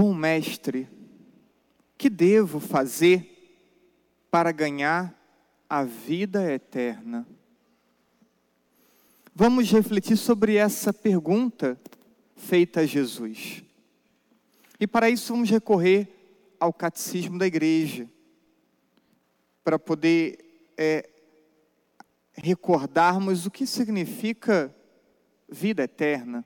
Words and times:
Bom 0.00 0.14
mestre, 0.14 0.88
que 1.98 2.08
devo 2.08 2.60
fazer 2.60 3.68
para 4.30 4.52
ganhar 4.52 5.12
a 5.68 5.82
vida 5.82 6.52
eterna? 6.52 7.26
Vamos 9.34 9.68
refletir 9.72 10.16
sobre 10.16 10.54
essa 10.54 10.92
pergunta 10.92 11.76
feita 12.36 12.82
a 12.82 12.86
Jesus. 12.86 13.64
E 14.78 14.86
para 14.86 15.10
isso 15.10 15.32
vamos 15.32 15.50
recorrer 15.50 16.54
ao 16.60 16.72
catecismo 16.72 17.36
da 17.36 17.48
igreja, 17.48 18.08
para 19.64 19.80
poder 19.80 20.38
é, 20.78 21.10
recordarmos 22.34 23.46
o 23.46 23.50
que 23.50 23.66
significa 23.66 24.72
vida 25.48 25.82
eterna. 25.82 26.44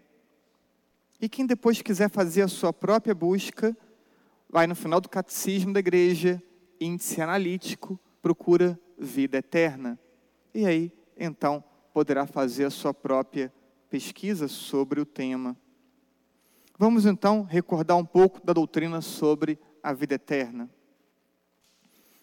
E 1.23 1.29
quem 1.29 1.47
depois 1.47 1.81
quiser 1.81 2.11
fazer 2.11 2.43
a 2.43 2.49
sua 2.49 2.73
própria 2.73 3.15
busca, 3.15 3.77
vai 4.51 4.67
no 4.67 4.75
final 4.75 5.01
do 5.01 5.09
catecismo 5.09 5.73
da 5.73 5.79
igreja, 5.79 6.43
índice 6.81 7.23
analítico, 7.23 7.97
procura 8.21 8.77
vida 8.99 9.39
eterna. 9.39 9.97
E 10.53 10.67
aí, 10.67 10.93
então, 11.17 11.63
poderá 11.95 12.27
fazer 12.27 12.65
a 12.65 12.71
sua 12.71 12.93
própria 12.93 13.53
pesquisa 13.89 14.49
sobre 14.49 15.01
o 15.01 15.07
tema. 15.07 15.57
Vamos 16.77 17.07
então 17.07 17.45
recordar 17.45 17.97
um 17.97 18.05
pouco 18.05 18.45
da 18.45 18.53
doutrina 18.53 19.01
sobre 19.01 19.61
a 19.81 19.93
vida 19.93 20.15
eterna. 20.15 20.69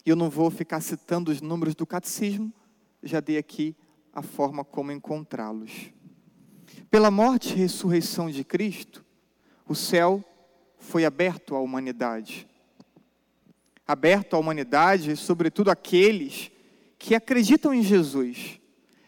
Eu 0.05 0.17
não 0.17 0.29
vou 0.29 0.51
ficar 0.51 0.81
citando 0.81 1.31
os 1.31 1.39
números 1.39 1.73
do 1.73 1.85
catecismo, 1.85 2.51
já 3.01 3.21
dei 3.21 3.37
aqui 3.37 3.77
a 4.11 4.21
forma 4.21 4.65
como 4.65 4.91
encontrá-los. 4.91 5.93
Pela 6.89 7.11
morte 7.11 7.53
e 7.53 7.57
ressurreição 7.57 8.31
de 8.31 8.43
Cristo, 8.43 9.05
o 9.67 9.75
céu 9.75 10.23
foi 10.79 11.05
aberto 11.05 11.55
à 11.55 11.59
humanidade. 11.59 12.47
Aberto 13.87 14.35
à 14.35 14.39
humanidade, 14.39 15.15
sobretudo 15.15 15.69
aqueles 15.69 16.51
que 16.97 17.13
acreditam 17.13 17.73
em 17.73 17.83
Jesus 17.83 18.59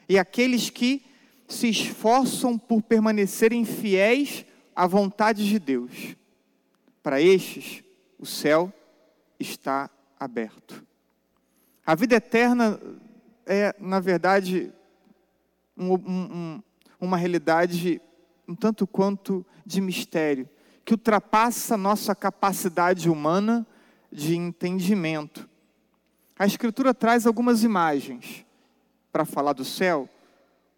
e 0.08 0.20
aqueles 0.20 0.70
que 0.70 1.04
se 1.48 1.70
esforçam 1.70 2.58
por 2.58 2.84
permanecerem 2.84 3.66
fiéis 3.66 4.46
à 4.76 4.86
vontade 4.86 5.48
de 5.48 5.58
Deus. 5.58 6.16
Para 7.02 7.20
estes, 7.20 7.84
o 8.20 8.26
céu 8.26 8.72
está 9.40 9.90
aberto. 10.20 10.86
A 11.84 11.96
vida 11.96 12.16
eterna 12.16 12.80
é, 13.46 13.76
na 13.80 14.00
verdade, 14.00 14.72
um, 15.76 15.94
um, 15.96 16.64
uma 17.02 17.17
realidade 17.17 17.99
um 18.47 18.55
tanto 18.55 18.85
quanto 18.85 19.45
de 19.66 19.80
mistério, 19.80 20.47
que 20.83 20.94
ultrapassa 20.94 21.77
nossa 21.77 22.13
capacidade 22.13 23.09
humana 23.09 23.66
de 24.11 24.35
entendimento. 24.35 25.49
A 26.38 26.45
Escritura 26.45 26.94
traz 26.94 27.25
algumas 27.25 27.63
imagens 27.63 28.45
para 29.11 29.23
falar 29.23 29.53
do 29.53 29.63
céu, 29.63 30.09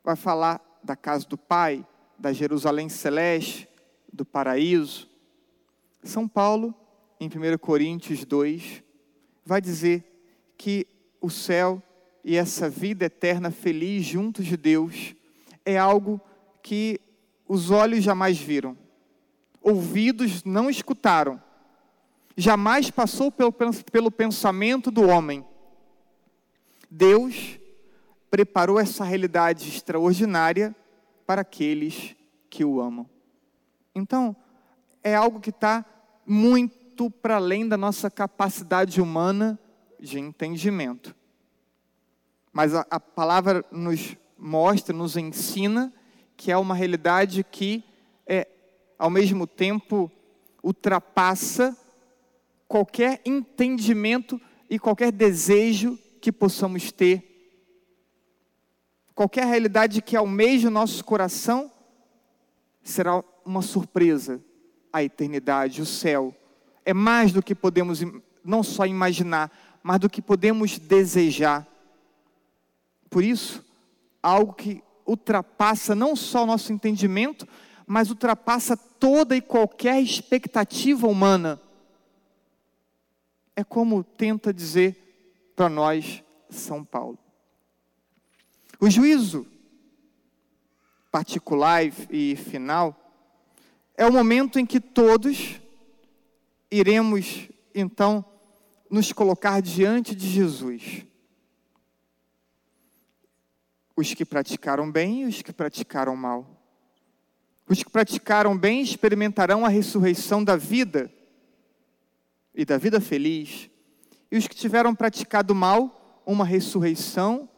vai 0.04 0.16
falar 0.16 0.62
da 0.84 0.96
casa 0.96 1.28
do 1.28 1.38
Pai, 1.38 1.86
da 2.18 2.32
Jerusalém 2.32 2.90
celeste, 2.90 3.68
do 4.12 4.24
paraíso. 4.24 5.10
São 6.04 6.28
Paulo, 6.28 6.76
em 7.20 7.28
1 7.28 7.58
Coríntios 7.58 8.24
2, 8.26 8.84
vai 9.46 9.62
dizer 9.62 10.04
que 10.58 10.86
o 11.20 11.30
céu 11.30 11.82
e 12.24 12.36
essa 12.36 12.70
vida 12.70 13.06
eterna 13.06 13.50
feliz 13.50 14.06
junto 14.06 14.44
de 14.44 14.56
Deus 14.56 15.16
é 15.66 15.78
algo 15.78 16.20
que 16.62 17.00
os 17.48 17.72
olhos 17.72 18.04
jamais 18.04 18.38
viram, 18.38 18.78
ouvidos 19.62 20.44
não 20.44 20.70
escutaram, 20.70 21.42
jamais 22.36 22.90
passou 22.90 23.32
pelo, 23.32 23.52
pelo 23.52 24.12
pensamento 24.12 24.90
do 24.90 25.08
homem. 25.08 25.46
Deus 26.90 27.60
preparou 28.30 28.80
essa 28.80 29.04
realidade 29.04 29.70
extraordinária 29.70 30.76
para 31.26 31.42
aqueles 31.42 32.16
que 32.50 32.66
o 32.66 32.82
amam. 32.82 33.10
Então, 33.94 34.36
é 35.04 35.16
algo 35.16 35.40
que 35.40 35.50
está 35.50 35.86
muito 36.26 37.10
para 37.10 37.36
além 37.36 37.68
da 37.68 37.78
nossa 37.78 38.10
capacidade 38.10 39.02
humana 39.02 39.60
de 40.00 40.20
entendimento. 40.20 41.16
Mas 42.52 42.74
a, 42.74 42.86
a 42.90 43.00
palavra 43.00 43.66
nos 43.72 44.16
mostra, 44.38 44.96
nos 44.96 45.16
ensina 45.18 45.94
que 46.36 46.52
é 46.52 46.58
uma 46.58 46.76
realidade 46.76 47.44
que, 47.44 47.84
é, 48.26 48.48
ao 48.98 49.10
mesmo 49.10 49.48
tempo, 49.48 50.12
ultrapassa 50.64 51.78
qualquer 52.68 53.22
entendimento 53.26 54.40
e 54.70 54.80
qualquer 54.80 55.12
desejo 55.12 55.98
que 56.20 56.32
possamos 56.32 56.92
ter. 56.92 57.30
Qualquer 59.14 59.46
realidade 59.46 60.02
que 60.02 60.16
almeje 60.16 60.68
o 60.68 60.72
nosso 60.72 61.04
coração 61.06 61.72
será 62.82 63.24
uma 63.46 63.62
surpresa. 63.62 64.44
A 64.92 65.04
eternidade, 65.04 65.82
o 65.82 65.86
céu, 65.86 66.36
é 66.86 66.94
mais 66.94 67.32
do 67.32 67.42
que 67.42 67.56
podemos 67.56 68.02
não 68.44 68.64
só 68.64 68.86
imaginar, 68.86 69.52
mas 69.82 70.00
do 70.00 70.10
que 70.10 70.22
podemos 70.22 70.78
desejar. 70.78 71.68
Por 73.10 73.24
isso, 73.24 73.64
algo 74.24 74.54
que 74.54 74.82
ultrapassa 75.06 75.94
não 75.94 76.16
só 76.16 76.44
o 76.44 76.48
nosso 76.48 76.72
entendimento, 76.72 77.46
mas 77.86 78.10
ultrapassa 78.10 78.78
toda 78.78 79.36
e 79.36 79.42
qualquer 79.42 80.02
expectativa 80.02 81.06
humana. 81.06 81.62
É 83.56 83.64
como 83.64 84.04
tenta 84.04 84.54
dizer 84.54 85.52
para 85.56 85.70
nós 85.70 86.24
São 86.50 86.84
Paulo. 86.84 87.20
O 88.80 88.90
juízo 88.90 89.46
particular 91.12 91.84
e 92.10 92.36
final 92.36 93.00
é 93.96 94.06
o 94.06 94.12
momento 94.12 94.58
em 94.58 94.66
que 94.66 94.80
todos 94.80 95.62
iremos 96.72 97.50
então 97.76 98.26
nos 98.90 99.12
colocar 99.12 99.62
diante 99.62 100.16
de 100.16 100.28
Jesus. 100.28 101.06
Os 103.96 104.14
que 104.14 104.26
praticaram 104.26 104.92
bem 104.92 105.22
e 105.22 105.26
os 105.26 105.42
que 105.42 105.54
praticaram 105.54 106.16
mal. 106.16 106.62
Os 107.68 107.84
que 107.84 107.90
praticaram 107.90 108.58
bem 108.58 108.82
experimentarão 108.82 109.66
a 109.66 109.70
ressurreição 109.70 110.44
da 110.44 110.56
vida 110.56 111.12
e 112.54 112.66
da 112.66 112.78
vida 112.78 113.02
feliz, 113.02 113.70
e 114.32 114.38
os 114.38 114.48
que 114.48 114.56
tiveram 114.56 114.94
praticado 114.94 115.56
mal, 115.56 116.22
uma 116.26 116.46
ressurreição 116.46 117.50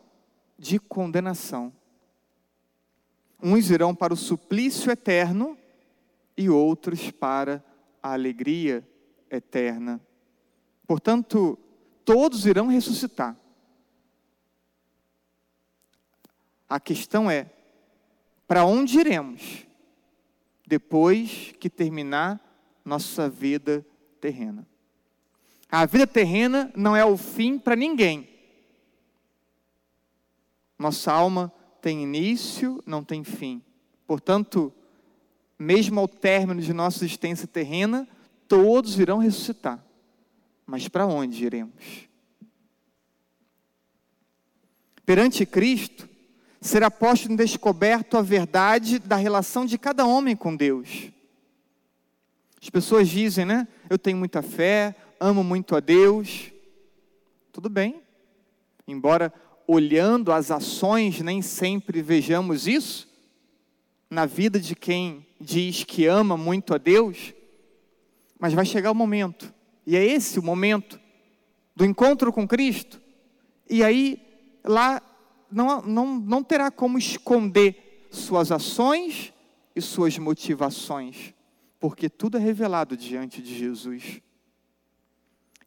de 0.57 0.79
condenação. 0.79 1.73
Uns 3.41 3.69
irão 3.69 3.93
para 3.93 4.13
o 4.13 4.17
suplício 4.17 4.91
eterno 4.91 5.57
e 6.37 6.49
outros 6.49 7.11
para 7.11 7.63
a 8.01 8.13
alegria 8.13 8.87
eterna. 9.29 9.99
Portanto, 10.87 11.57
todos 12.03 12.45
irão 12.45 12.67
ressuscitar. 12.67 13.35
A 16.67 16.79
questão 16.79 17.29
é: 17.29 17.49
para 18.47 18.65
onde 18.65 18.99
iremos 18.99 19.65
depois 20.65 21.53
que 21.59 21.69
terminar 21.69 22.39
nossa 22.83 23.29
vida 23.29 23.85
terrena? 24.19 24.67
A 25.69 25.85
vida 25.85 26.07
terrena 26.07 26.71
não 26.75 26.95
é 26.95 27.03
o 27.03 27.17
fim 27.17 27.59
para 27.59 27.75
ninguém. 27.75 28.29
Nossa 30.77 31.11
alma 31.11 31.51
tem 31.81 32.03
início, 32.03 32.81
não 32.85 33.03
tem 33.03 33.23
fim. 33.23 33.61
Portanto, 34.07 34.73
mesmo 35.57 35.99
ao 35.99 36.07
término 36.07 36.61
de 36.61 36.73
nossa 36.73 37.03
existência 37.05 37.47
terrena, 37.47 38.07
todos 38.47 38.99
irão 38.99 39.17
ressuscitar. 39.17 39.83
Mas 40.65 40.87
para 40.87 41.05
onde 41.05 41.45
iremos? 41.45 42.07
Perante 45.05 45.45
Cristo, 45.45 46.09
será 46.67 46.89
posto 46.89 47.31
em 47.31 47.35
descoberto 47.35 48.17
a 48.17 48.21
verdade 48.21 48.97
da 48.97 49.15
relação 49.15 49.65
de 49.65 49.77
cada 49.77 50.05
homem 50.05 50.35
com 50.35 50.55
Deus. 50.55 51.11
As 52.61 52.69
pessoas 52.69 53.07
dizem, 53.07 53.45
né? 53.45 53.67
Eu 53.87 53.99
tenho 53.99 54.17
muita 54.17 54.41
fé, 54.41 54.95
amo 55.19 55.43
muito 55.43 55.75
a 55.75 55.79
Deus. 55.79 56.51
Tudo 57.51 57.69
bem. 57.69 58.01
Embora 58.87 59.31
olhando 59.67 60.31
as 60.31 60.49
ações 60.49 61.21
nem 61.21 61.41
sempre 61.41 62.01
vejamos 62.01 62.67
isso 62.67 63.07
na 64.09 64.25
vida 64.25 64.59
de 64.59 64.75
quem 64.75 65.25
diz 65.39 65.83
que 65.83 66.07
ama 66.07 66.35
muito 66.35 66.73
a 66.73 66.77
Deus, 66.77 67.33
mas 68.39 68.53
vai 68.53 68.65
chegar 68.65 68.91
o 68.91 68.95
momento 68.95 69.53
e 69.85 69.95
é 69.95 70.03
esse 70.03 70.39
o 70.39 70.43
momento 70.43 70.99
do 71.75 71.85
encontro 71.85 72.33
com 72.33 72.47
Cristo. 72.47 72.99
E 73.69 73.83
aí, 73.83 74.19
lá, 74.63 75.01
não, 75.51 75.81
não, 75.81 76.19
não 76.19 76.43
terá 76.43 76.71
como 76.71 76.97
esconder 76.97 78.07
suas 78.11 78.51
ações 78.51 79.33
e 79.75 79.81
suas 79.81 80.17
motivações, 80.17 81.33
porque 81.79 82.09
tudo 82.09 82.37
é 82.37 82.39
revelado 82.39 82.95
diante 82.95 83.41
de 83.41 83.57
Jesus. 83.57 84.21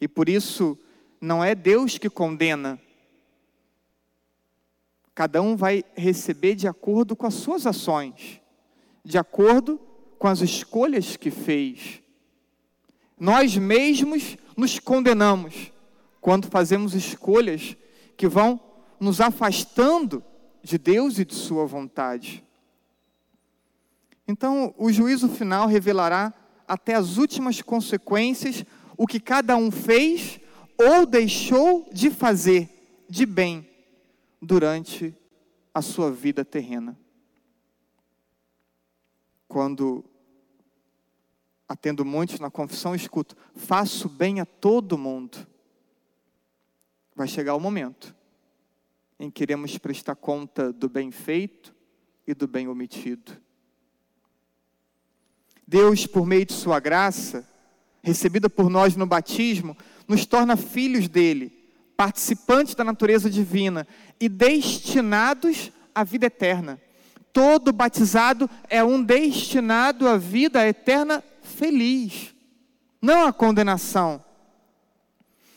E 0.01 0.09
por 0.09 0.29
isso, 0.29 0.79
não 1.21 1.43
é 1.43 1.55
Deus 1.55 1.99
que 1.99 2.09
condena. 2.09 2.81
Cada 5.15 5.43
um 5.43 5.57
vai 5.57 5.85
receber 5.97 6.55
de 6.55 6.69
acordo 6.69 7.17
com 7.17 7.27
as 7.27 7.35
suas 7.35 7.67
ações, 7.67 8.41
de 9.05 9.19
acordo 9.19 9.81
com 10.19 10.29
as 10.29 10.41
escolhas 10.41 11.17
que 11.17 11.31
fez. 11.31 12.01
Nós 13.19 13.57
mesmos 13.57 14.37
nos 14.57 14.79
condenamos 14.79 15.73
quando 16.21 16.49
fazemos 16.49 16.95
escolhas 16.95 17.77
que 18.17 18.29
vão 18.29 18.61
nos 19.01 19.21
afastando 19.21 20.23
de 20.63 20.79
Deus 20.79 21.19
e 21.19 21.25
de 21.25 21.35
Sua 21.35 21.67
vontade. 21.67 22.45
Então, 24.27 24.75
o 24.77 24.93
juízo 24.93 25.29
final 25.29 25.67
revelará 25.67 26.35
até 26.67 26.95
as 26.95 27.17
últimas 27.17 27.63
consequências 27.63 28.65
o 28.97 29.07
que 29.07 29.19
cada 29.19 29.57
um 29.57 29.71
fez 29.71 30.39
ou 30.77 31.07
deixou 31.07 31.89
de 31.93 32.11
fazer 32.11 33.07
de 33.09 33.25
bem 33.25 33.67
durante 34.41 35.17
a 35.73 35.81
sua 35.81 36.11
vida 36.11 36.45
terrena. 36.45 36.99
Quando 39.47 40.05
atendo 41.67 42.05
muitos 42.05 42.39
na 42.39 42.51
confissão, 42.51 42.95
escuto: 42.95 43.35
faço 43.55 44.11
bem 44.11 44.41
a 44.41 44.45
todo 44.45 44.99
mundo. 44.99 45.47
Vai 47.17 47.27
chegar 47.27 47.55
o 47.55 47.61
momento 47.61 48.18
em 49.19 49.31
que 49.31 49.43
iremos 49.43 49.77
prestar 49.79 50.15
conta 50.15 50.73
do 50.73 50.89
bem 50.89 51.11
feito 51.11 51.75
e 52.27 52.35
do 52.35 52.47
bem 52.47 52.69
omitido. 52.69 53.33
Deus, 55.67 56.07
por 56.07 56.27
meio 56.27 56.47
de 56.47 56.53
Sua 56.53 56.81
graça, 56.81 57.47
recebida 58.03 58.49
por 58.49 58.71
nós 58.71 58.97
no 58.97 59.07
batismo, 59.07 59.77
nos 60.07 60.25
torna 60.25 60.57
filhos 60.57 61.09
dele, 61.09 61.53
participantes 61.97 62.75
da 62.75 62.85
natureza 62.85 63.29
divina 63.29 63.87
e 64.21 64.29
destinados 64.29 65.71
à 65.95 66.05
vida 66.05 66.27
eterna. 66.27 66.81
Todo 67.33 67.73
batizado 67.73 68.49
é 68.69 68.83
um 68.83 69.03
destinado 69.03 70.09
à 70.09 70.17
vida 70.17 70.67
eterna 70.67 71.23
feliz, 71.43 72.35
não 73.01 73.27
à 73.27 73.33
condenação. 73.33 74.25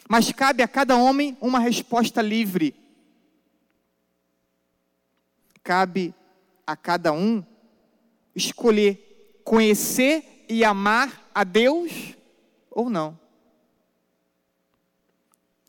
Mas 0.10 0.32
cabe 0.32 0.62
a 0.62 0.68
cada 0.68 0.98
homem 0.98 1.38
uma 1.40 1.60
resposta 1.60 2.22
livre. 2.22 2.76
Cabe 5.64 6.14
a 6.66 6.76
cada 6.76 7.12
um 7.12 7.44
escolher 8.36 9.40
conhecer 9.44 10.46
e 10.48 10.64
amar 10.64 11.30
a 11.34 11.44
Deus 11.44 12.16
ou 12.70 12.90
não. 12.90 13.20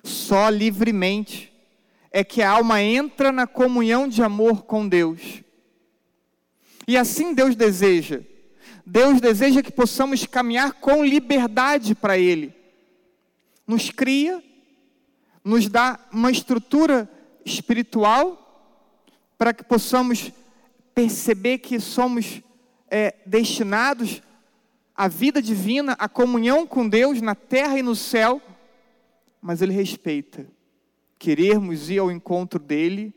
Só 0.02 0.48
livremente 0.48 1.52
é 2.10 2.22
que 2.22 2.42
a 2.42 2.50
alma 2.50 2.82
entra 2.82 3.32
na 3.32 3.46
comunhão 3.46 4.08
de 4.08 4.22
amor 4.22 4.64
com 4.64 4.86
Deus. 4.86 5.42
E 6.86 6.96
assim 6.96 7.34
Deus 7.34 7.54
deseja. 7.54 8.20
Deus 8.84 9.20
deseja 9.20 9.62
que 9.62 9.70
possamos 9.70 10.26
caminhar 10.26 10.74
com 10.74 11.04
liberdade 11.04 11.94
para 11.94 12.18
Ele. 12.18 12.54
Nos 13.66 13.90
cria, 13.90 14.42
nos 15.44 15.68
dá 15.68 15.98
uma 16.12 16.30
estrutura 16.30 17.08
espiritual 17.44 18.51
para 19.42 19.52
que 19.52 19.64
possamos 19.64 20.30
perceber 20.94 21.58
que 21.58 21.80
somos 21.80 22.40
é, 22.88 23.16
destinados 23.26 24.22
a 24.94 25.08
vida 25.08 25.42
divina, 25.42 25.96
a 25.98 26.08
comunhão 26.08 26.64
com 26.64 26.88
Deus 26.88 27.20
na 27.20 27.34
terra 27.34 27.76
e 27.76 27.82
no 27.82 27.96
céu, 27.96 28.40
mas 29.40 29.60
Ele 29.60 29.72
respeita 29.72 30.46
querermos 31.18 31.90
ir 31.90 31.98
ao 31.98 32.08
encontro 32.08 32.60
dele 32.60 33.12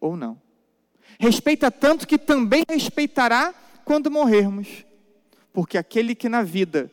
ou 0.00 0.16
não. 0.16 0.40
Respeita 1.18 1.68
tanto 1.68 2.06
que 2.06 2.16
também 2.16 2.62
respeitará 2.70 3.52
quando 3.84 4.08
morrermos, 4.08 4.86
porque 5.52 5.76
aquele 5.76 6.14
que 6.14 6.28
na 6.28 6.44
vida 6.44 6.92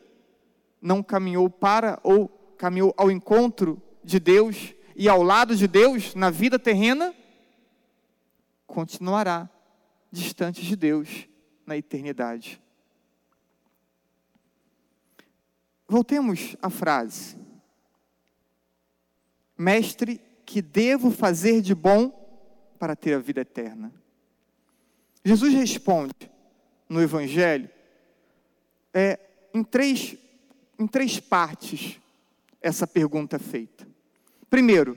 não 0.82 1.00
caminhou 1.00 1.48
para 1.48 2.00
ou 2.02 2.26
caminhou 2.58 2.92
ao 2.96 3.08
encontro 3.08 3.80
de 4.02 4.18
Deus 4.18 4.74
e 4.96 5.08
ao 5.08 5.22
lado 5.22 5.54
de 5.54 5.68
Deus 5.68 6.16
na 6.16 6.28
vida 6.28 6.58
terrena, 6.58 7.14
continuará 8.66 9.48
distante 10.10 10.62
de 10.62 10.76
Deus 10.76 11.28
na 11.66 11.76
eternidade. 11.76 12.62
Voltemos 15.88 16.56
à 16.62 16.70
frase. 16.70 17.36
Mestre, 19.56 20.20
que 20.44 20.60
devo 20.60 21.10
fazer 21.10 21.60
de 21.60 21.74
bom 21.74 22.10
para 22.78 22.96
ter 22.96 23.14
a 23.14 23.18
vida 23.18 23.40
eterna? 23.40 23.92
Jesus 25.24 25.54
responde 25.54 26.30
no 26.88 27.00
Evangelho 27.00 27.70
é, 28.92 29.18
em, 29.52 29.64
três, 29.64 30.16
em 30.78 30.86
três 30.86 31.18
partes 31.18 32.00
essa 32.60 32.86
pergunta 32.86 33.38
feita. 33.38 33.86
Primeiro, 34.48 34.96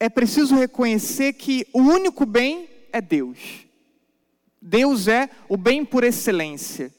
é 0.00 0.08
preciso 0.08 0.54
reconhecer 0.54 1.32
que 1.32 1.66
o 1.72 1.80
único 1.80 2.24
bem 2.24 2.68
é 2.92 3.00
Deus. 3.00 3.66
Deus 4.60 5.08
é 5.08 5.28
o 5.48 5.56
bem 5.56 5.84
por 5.84 6.04
excelência. 6.04 6.92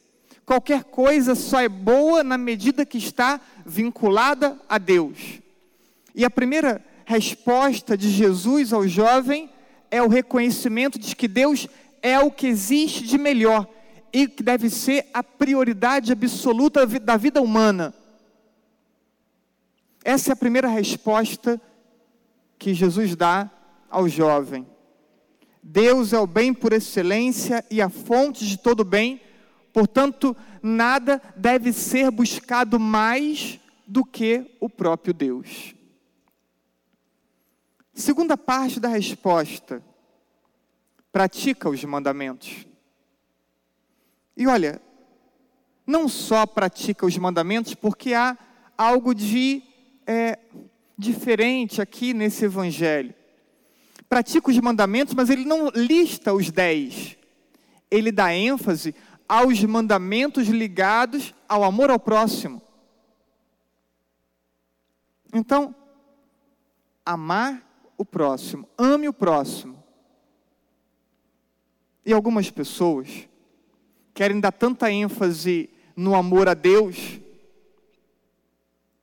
Qualquer 0.46 0.84
coisa 0.86 1.36
só 1.36 1.60
é 1.60 1.70
boa 1.70 2.24
na 2.24 2.38
medida 2.38 2.86
que 2.86 2.98
está 2.98 3.40
vinculada 3.66 4.60
a 4.68 4.78
Deus. 4.78 5.40
E 6.16 6.26
a 6.26 6.30
primeira 6.30 6.84
resposta 7.06 7.98
de 7.98 8.10
Jesus 8.10 8.74
ao 8.74 8.88
jovem 8.88 9.50
é 9.92 10.02
o 10.02 10.08
reconhecimento 10.08 10.98
de 11.00 11.16
que 11.16 11.28
Deus 11.28 11.68
é 12.02 12.20
o 12.20 12.32
que 12.32 12.48
existe 12.48 13.04
de 13.04 13.18
melhor 13.18 13.68
e 14.12 14.28
que 14.28 14.42
deve 14.42 14.70
ser 14.70 15.08
a 15.14 15.24
prioridade 15.24 16.12
absoluta 16.12 16.86
da 16.86 17.16
vida 17.16 17.42
humana. 17.42 17.94
Essa 20.04 20.32
é 20.32 20.34
a 20.34 20.38
primeira 20.38 20.68
resposta 20.68 21.62
que 22.60 22.74
Jesus 22.74 23.16
dá 23.16 23.50
ao 23.90 24.08
jovem. 24.08 24.68
Deus 25.64 26.14
é 26.14 26.20
o 26.20 26.28
bem 26.28 26.54
por 26.54 26.74
excelência 26.74 27.66
e 27.72 27.82
a 27.82 27.90
fonte 27.90 28.46
de 28.46 28.58
todo 28.58 28.84
bem 28.84 29.22
Portanto, 29.74 30.36
nada 30.62 31.22
deve 31.36 31.72
ser 31.72 32.12
buscado 32.12 32.80
mais 32.80 33.60
do 33.88 34.04
que 34.04 34.56
o 34.60 34.70
próprio 34.70 35.14
Deus. 35.14 35.76
Segunda 37.94 38.38
parte 38.38 38.80
da 38.80 38.88
resposta: 38.88 39.84
pratica 41.12 41.70
os 41.70 41.84
mandamentos. 41.84 42.66
E 44.36 44.48
olha, 44.48 44.82
não 45.86 46.08
só 46.08 46.46
pratica 46.46 47.06
os 47.06 47.18
mandamentos, 47.18 47.76
porque 47.76 48.14
há 48.14 48.38
algo 48.78 49.14
de 49.14 49.62
é, 50.08 50.40
diferente 51.00 51.82
aqui 51.82 52.14
nesse 52.14 52.44
evangelho. 52.44 53.16
Pratica 54.10 54.52
os 54.52 54.60
mandamentos, 54.60 55.14
mas 55.14 55.30
ele 55.30 55.46
não 55.46 55.70
lista 55.70 56.34
os 56.34 56.52
dez. 56.52 57.18
Ele 57.90 58.12
dá 58.12 58.34
ênfase 58.34 58.94
aos 59.28 59.64
mandamentos 59.64 60.48
ligados 60.50 61.34
ao 61.48 61.64
amor 61.64 61.90
ao 61.90 62.00
próximo. 62.00 62.62
Então, 65.34 65.74
amar 67.06 67.64
o 67.98 68.04
próximo, 68.04 68.68
ame 68.78 69.08
o 69.08 69.14
próximo. 69.14 69.82
E 72.06 72.12
algumas 72.12 72.52
pessoas 72.52 73.30
querem 74.14 74.40
dar 74.42 74.52
tanta 74.52 74.92
ênfase 74.92 75.70
no 75.96 76.14
amor 76.14 76.50
a 76.50 76.54
Deus 76.54 77.22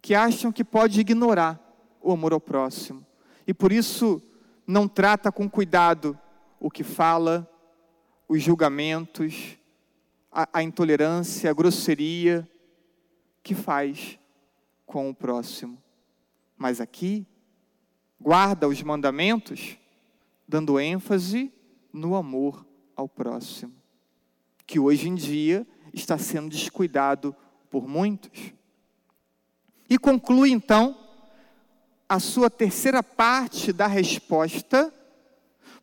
que 0.03 0.15
acham 0.15 0.53
que 0.53 0.63
pode 0.63 1.01
ignorar 1.01 1.66
o 2.07 2.13
amor 2.13 2.33
ao 2.33 2.41
próximo. 2.41 3.05
E 3.47 3.53
por 3.53 3.73
isso 3.73 4.23
não 4.65 4.87
trata 4.87 5.33
com 5.33 5.51
cuidado 5.51 6.17
o 6.61 6.71
que 6.71 6.85
fala, 6.85 7.51
os 8.29 8.41
julgamentos, 8.41 9.59
a, 10.31 10.49
a 10.53 10.63
intolerância, 10.63 11.51
a 11.51 11.53
grosseria 11.53 12.49
que 13.43 13.57
faz 13.57 14.21
com 14.87 15.11
o 15.11 15.15
próximo. 15.15 15.83
Mas 16.57 16.81
aqui, 16.81 17.27
guarda 18.21 18.69
os 18.69 18.81
mandamentos, 18.83 19.77
dando 20.47 20.79
ênfase 20.79 21.53
no 21.93 22.15
amor 22.15 22.65
ao 22.95 23.09
próximo, 23.09 23.75
que 24.65 24.79
hoje 24.79 25.09
em 25.09 25.17
dia 25.17 25.67
está 25.93 26.17
sendo 26.17 26.51
descuidado 26.51 27.35
por 27.69 27.89
muitos. 27.89 28.53
E 29.91 29.99
conclui 29.99 30.51
então 30.51 31.06
a 32.09 32.19
sua 32.21 32.49
terceira 32.49 33.03
parte 33.03 33.73
da 33.73 33.87
resposta, 33.87 34.93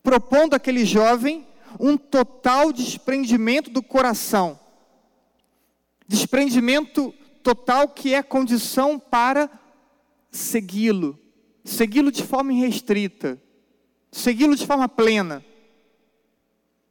propondo 0.01 0.53
àquele 0.53 0.85
jovem 0.85 1.45
um 1.79 1.97
total 1.97 2.71
desprendimento 2.71 3.69
do 3.69 3.81
coração 3.81 4.59
Desprendimento 6.07 7.13
total 7.41 7.87
que 7.87 8.13
é 8.13 8.21
condição 8.21 8.99
para 8.99 9.49
segui-lo, 10.29 11.17
segui-lo 11.63 12.11
de 12.11 12.23
forma 12.23 12.53
irrestrita, 12.53 13.41
segui-lo 14.11 14.55
de 14.55 14.65
forma 14.65 14.87
plena. 14.87 15.43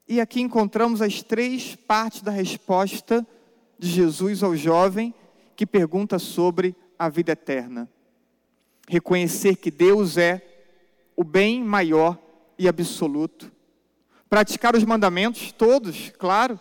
E 0.08 0.20
aqui 0.20 0.40
encontramos 0.40 1.00
as 1.00 1.22
três 1.22 1.76
partes 1.76 2.22
da 2.22 2.30
resposta 2.30 3.26
de 3.78 3.88
Jesus 3.88 4.42
ao 4.42 4.56
jovem 4.56 5.14
que 5.54 5.66
pergunta 5.66 6.18
sobre 6.18 6.74
a 6.98 7.08
vida 7.08 7.32
eterna. 7.32 7.88
Reconhecer 8.88 9.56
que 9.56 9.70
Deus 9.70 10.16
é 10.16 10.42
o 11.16 11.24
bem 11.24 11.62
maior 11.62 12.18
e 12.58 12.68
absoluto. 12.68 13.50
Praticar 14.28 14.74
os 14.74 14.84
mandamentos, 14.84 15.52
todos, 15.52 16.10
claro, 16.18 16.58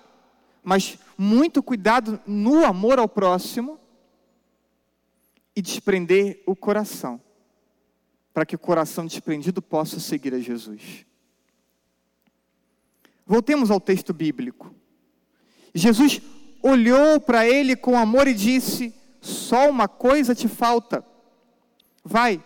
mas 0.64 0.98
muito 1.18 1.64
cuidado 1.64 2.20
no 2.26 2.66
amor 2.66 3.00
ao 3.00 3.08
próximo 3.08 3.80
e 5.56 5.62
desprender 5.62 6.44
o 6.46 6.56
coração, 6.56 7.22
para 8.34 8.46
que 8.46 8.56
o 8.56 8.60
coração 8.60 9.06
desprendido 9.06 9.62
possa 9.62 10.00
seguir 10.00 10.34
a 10.34 10.40
Jesus. 10.40 11.06
Voltemos 13.26 13.72
ao 13.72 13.80
texto 13.80 14.14
bíblico. 14.14 14.74
Jesus 15.74 16.22
olhou 16.62 17.20
para 17.20 17.48
ele 17.48 17.76
com 17.76 17.98
amor 17.98 18.28
e 18.28 18.34
disse: 18.34 18.94
Só 19.22 19.70
uma 19.70 19.88
coisa 19.88 20.36
te 20.36 20.48
falta. 20.48 21.06
Vai, 22.04 22.44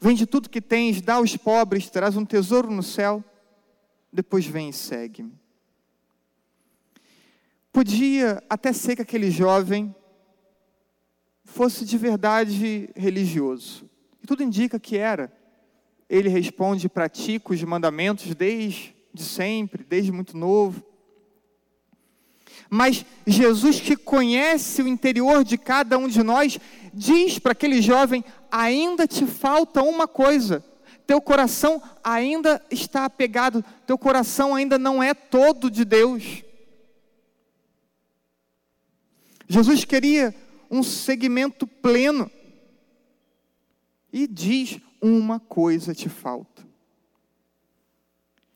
vende 0.00 0.26
tudo 0.26 0.50
que 0.50 0.60
tens, 0.60 1.00
dá 1.00 1.14
aos 1.14 1.36
pobres, 1.36 1.88
terás 1.88 2.16
um 2.16 2.24
tesouro 2.24 2.70
no 2.70 2.82
céu. 2.82 3.24
Depois 4.12 4.44
vem 4.44 4.70
e 4.70 4.72
segue-me. 4.72 5.38
Podia 7.72 8.42
até 8.50 8.72
ser 8.72 8.96
que 8.96 9.02
aquele 9.02 9.30
jovem 9.30 9.94
fosse 11.44 11.84
de 11.84 11.96
verdade 11.96 12.90
religioso. 12.96 13.88
E 14.22 14.26
tudo 14.26 14.42
indica 14.42 14.80
que 14.80 14.96
era. 14.96 15.32
Ele 16.08 16.28
responde: 16.28 16.88
pratica 16.88 17.52
os 17.52 17.62
mandamentos 17.62 18.34
desde 18.34 18.94
sempre, 19.16 19.84
desde 19.84 20.10
muito 20.10 20.36
novo. 20.36 20.84
Mas 22.72 23.04
Jesus, 23.26 23.80
que 23.80 23.96
conhece 23.96 24.80
o 24.80 24.86
interior 24.86 25.42
de 25.42 25.58
cada 25.58 25.98
um 25.98 26.06
de 26.06 26.22
nós, 26.22 26.56
diz 26.94 27.36
para 27.36 27.50
aquele 27.50 27.82
jovem: 27.82 28.24
ainda 28.48 29.08
te 29.08 29.26
falta 29.26 29.82
uma 29.82 30.06
coisa. 30.06 30.64
Teu 31.04 31.20
coração 31.20 31.82
ainda 32.04 32.64
está 32.70 33.04
apegado, 33.04 33.64
teu 33.84 33.98
coração 33.98 34.54
ainda 34.54 34.78
não 34.78 35.02
é 35.02 35.12
todo 35.12 35.68
de 35.68 35.84
Deus. 35.84 36.44
Jesus 39.48 39.84
queria 39.84 40.32
um 40.70 40.84
segmento 40.84 41.66
pleno 41.66 42.30
e 44.12 44.28
diz: 44.28 44.78
uma 45.02 45.40
coisa 45.40 45.92
te 45.92 46.08
falta. 46.08 46.64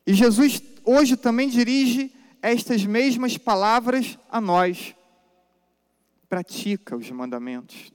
E 0.07 0.13
Jesus 0.13 0.63
hoje 0.85 1.17
também 1.17 1.49
dirige 1.49 2.13
estas 2.45 2.85
mesmas 2.85 3.39
palavras 3.39 4.19
a 4.29 4.39
nós. 4.39 4.95
Pratica 6.29 6.95
os 6.95 7.09
mandamentos. 7.09 7.91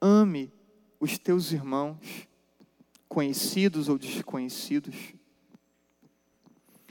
Ame 0.00 0.50
os 0.98 1.18
teus 1.18 1.52
irmãos, 1.52 2.26
conhecidos 3.06 3.90
ou 3.90 3.98
desconhecidos. 3.98 4.96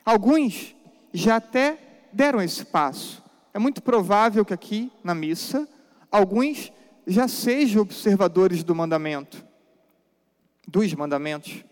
Alguns 0.06 0.76
já 1.12 1.38
até 1.38 2.06
deram 2.14 2.40
esse 2.40 2.64
passo. 2.64 3.24
É 3.52 3.58
muito 3.58 3.82
provável 3.82 4.46
que 4.46 4.54
aqui 4.54 4.92
na 5.04 5.16
missa 5.16 5.68
alguns 6.12 6.72
já 7.08 7.28
sejam 7.28 7.82
observadores 7.82 8.64
do 8.64 8.76
mandamento, 8.76 9.44
dos 10.68 10.94
mandamentos. 10.94 11.66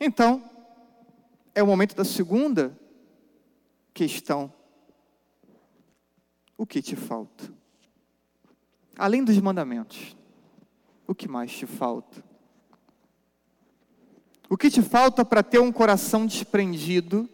Então, 0.00 0.42
é 1.54 1.62
o 1.62 1.66
momento 1.68 1.94
da 1.94 2.04
segunda 2.04 2.76
questão: 3.98 4.52
o 6.56 6.64
que 6.64 6.80
te 6.80 6.94
falta? 6.94 7.52
Além 8.96 9.24
dos 9.24 9.36
mandamentos, 9.40 10.16
o 11.04 11.14
que 11.16 11.26
mais 11.26 11.50
te 11.50 11.66
falta? 11.66 12.22
O 14.48 14.56
que 14.56 14.70
te 14.70 14.82
falta 14.82 15.24
para 15.24 15.42
ter 15.42 15.58
um 15.58 15.72
coração 15.72 16.26
desprendido 16.26 17.28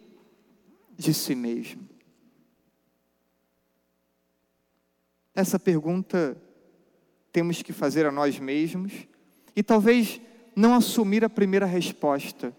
de 0.97 1.13
si 1.13 1.35
mesmo? 1.35 1.87
Essa 5.35 5.59
pergunta 5.59 6.35
temos 7.31 7.61
que 7.61 7.73
fazer 7.73 8.07
a 8.07 8.11
nós 8.11 8.39
mesmos 8.39 8.91
e 9.55 9.61
talvez 9.61 10.19
não 10.55 10.73
assumir 10.73 11.23
a 11.23 11.29
primeira 11.29 11.65
resposta, 11.65 12.55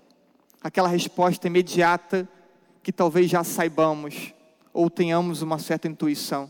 aquela 0.62 0.88
resposta 0.88 1.48
imediata 1.48 2.28
que 2.86 2.92
talvez 2.92 3.28
já 3.28 3.42
saibamos 3.42 4.32
ou 4.72 4.88
tenhamos 4.88 5.42
uma 5.42 5.58
certa 5.58 5.88
intuição. 5.88 6.48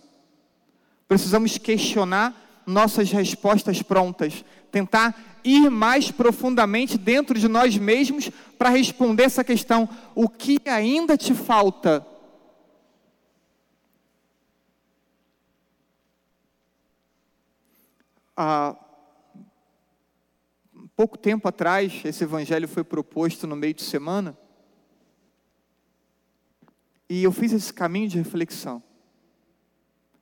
Precisamos 1.08 1.56
questionar 1.56 2.62
nossas 2.66 3.10
respostas 3.10 3.80
prontas, 3.80 4.44
tentar 4.70 5.40
ir 5.42 5.70
mais 5.70 6.10
profundamente 6.10 6.98
dentro 6.98 7.38
de 7.38 7.48
nós 7.48 7.78
mesmos 7.78 8.28
para 8.58 8.68
responder 8.68 9.22
essa 9.22 9.42
questão: 9.42 9.88
o 10.14 10.28
que 10.28 10.60
ainda 10.66 11.16
te 11.16 11.32
falta? 11.32 12.06
Há 18.36 18.76
pouco 20.94 21.16
tempo 21.16 21.48
atrás, 21.48 22.02
esse 22.04 22.24
evangelho 22.24 22.68
foi 22.68 22.84
proposto 22.84 23.46
no 23.46 23.56
meio 23.56 23.72
de 23.72 23.82
semana. 23.82 24.36
E 27.08 27.22
eu 27.22 27.32
fiz 27.32 27.52
esse 27.52 27.72
caminho 27.72 28.08
de 28.08 28.18
reflexão. 28.18 28.82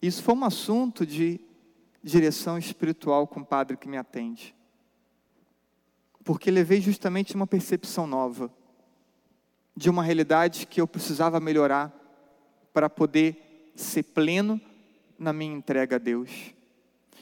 Isso 0.00 0.22
foi 0.22 0.34
um 0.34 0.44
assunto 0.44 1.06
de 1.06 1.40
direção 2.02 2.58
espiritual 2.58 3.26
com 3.26 3.40
o 3.40 3.46
padre 3.46 3.76
que 3.76 3.88
me 3.88 3.96
atende. 3.96 4.54
Porque 6.22 6.50
levei 6.50 6.80
justamente 6.80 7.34
uma 7.34 7.46
percepção 7.46 8.06
nova 8.06 8.52
de 9.76 9.90
uma 9.90 10.02
realidade 10.02 10.66
que 10.66 10.80
eu 10.80 10.86
precisava 10.86 11.40
melhorar 11.40 11.92
para 12.72 12.88
poder 12.90 13.72
ser 13.74 14.02
pleno 14.02 14.60
na 15.18 15.32
minha 15.32 15.56
entrega 15.56 15.96
a 15.96 15.98
Deus. 15.98 16.54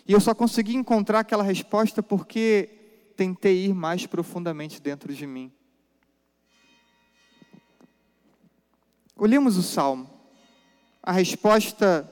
E 0.07 0.12
eu 0.12 0.21
só 0.21 0.35
consegui 0.35 0.75
encontrar 0.75 1.21
aquela 1.21 1.42
resposta 1.42 2.02
porque 2.02 2.69
tentei 3.16 3.66
ir 3.66 3.75
mais 3.75 4.07
profundamente 4.07 4.81
dentro 4.81 5.14
de 5.14 5.26
mim. 5.26 5.52
Olhemos 9.16 9.57
o 9.57 9.62
salmo. 9.62 10.09
A 11.02 11.12
resposta 11.12 12.11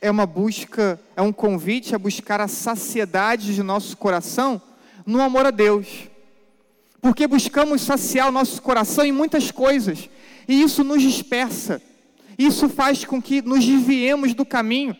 é 0.00 0.10
uma 0.10 0.26
busca, 0.26 1.00
é 1.16 1.22
um 1.22 1.32
convite 1.32 1.94
a 1.94 1.98
buscar 1.98 2.40
a 2.40 2.48
saciedade 2.48 3.54
de 3.54 3.62
nosso 3.62 3.96
coração 3.96 4.60
no 5.06 5.22
amor 5.22 5.46
a 5.46 5.50
Deus. 5.50 6.08
Porque 7.00 7.26
buscamos 7.26 7.82
saciar 7.82 8.28
o 8.28 8.32
nosso 8.32 8.60
coração 8.60 9.04
em 9.04 9.12
muitas 9.12 9.50
coisas, 9.50 10.10
e 10.48 10.60
isso 10.60 10.82
nos 10.82 11.00
dispersa. 11.00 11.80
Isso 12.36 12.68
faz 12.68 13.04
com 13.04 13.22
que 13.22 13.40
nos 13.40 13.64
desviemos 13.64 14.34
do 14.34 14.44
caminho. 14.44 14.96